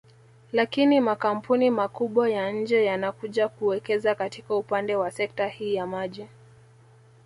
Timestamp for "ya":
2.29-2.51, 5.75-5.87